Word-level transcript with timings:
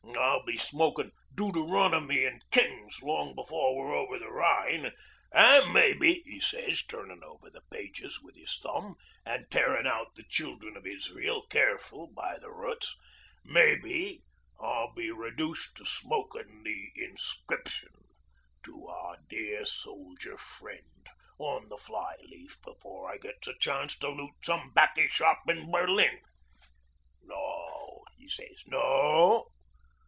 I'll 0.33 0.43
be 0.45 0.57
smoking 0.57 1.11
Deuteronomy 1.35 2.25
an' 2.25 2.41
Kings 2.51 3.01
long 3.03 3.33
afore 3.37 3.75
we're 3.75 3.95
over 3.95 4.17
the 4.19 4.31
Rhine, 4.31 4.91
an' 5.31 5.73
mebbe," 5.73 6.23
he 6.25 6.39
sez, 6.39 6.83
turnin' 6.83 7.23
over 7.23 7.49
the 7.49 7.61
pages 7.69 8.21
with 8.21 8.37
'is 8.37 8.57
thumb 8.61 8.95
an' 9.25 9.47
tearin' 9.49 9.85
out 9.87 10.15
the 10.15 10.23
Children 10.23 10.77
of 10.77 10.85
Israel 10.87 11.45
careful 11.47 12.07
by 12.07 12.37
the 12.39 12.49
roots, 12.51 12.95
"mebbe 13.43 14.21
I'll 14.59 14.93
be 14.93 15.11
reduced 15.11 15.75
to 15.77 15.85
smokin' 15.85 16.63
the 16.63 16.91
inscription, 16.95 17.93
'To 18.63 18.87
our 18.87 19.17
Dear 19.27 19.63
Soldier 19.65 20.37
Friend,' 20.37 21.09
on 21.39 21.67
the 21.69 21.77
fly 21.77 22.15
leaf 22.27 22.57
afore 22.65 23.11
I 23.11 23.17
gets 23.17 23.47
a 23.47 23.57
chance 23.59 23.97
to 23.99 24.09
loot 24.09 24.33
some 24.43 24.71
'baccy 24.73 25.07
shop 25.07 25.41
in 25.49 25.69
Berlin. 25.71 26.21
No," 27.23 28.05
'e 28.17 28.27
sez. 28.29 28.63
"No. 28.67 29.47